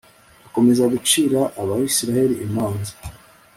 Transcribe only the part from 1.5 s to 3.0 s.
abayisraheli imanza